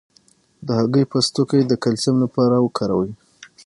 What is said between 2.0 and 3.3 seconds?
لپاره وکاروئ